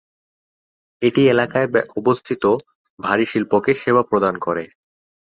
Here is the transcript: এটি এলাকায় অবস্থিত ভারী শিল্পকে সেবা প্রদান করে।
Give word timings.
এটি 1.01 1.21
এলাকায় 1.29 1.67
অবস্থিত 1.99 2.43
ভারী 2.99 3.25
শিল্পকে 3.25 3.71
সেবা 3.81 4.03
প্রদান 4.03 4.35
করে। 4.45 4.63